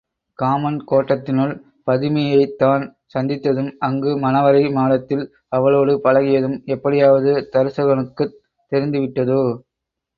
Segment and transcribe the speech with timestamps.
[0.39, 1.53] Common கோட்டத்தினுள்
[1.87, 5.23] பதுமையைத் தான் சந்தித்ததும் அங்கு மணவறை மாடத்தில்
[5.49, 8.37] அவளோடு பழகியதும் எப்படியாவது தருசகனுக்குத்
[8.71, 9.41] தெரிந்து விட்டதோ?